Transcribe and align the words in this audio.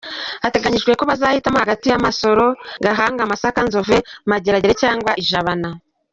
Hateganijwe 0.45 0.91
ko 0.99 1.03
bazahitamo 1.09 1.57
hagati 1.63 1.85
ya 1.87 2.03
Masoro, 2.05 2.45
Gahanga, 2.85 3.29
Masaka, 3.31 3.59
Nzove, 3.67 3.97
Mageragere 4.29 4.73
cyangwa 4.81 5.11
i 5.21 5.23
Jabana. 5.29 5.69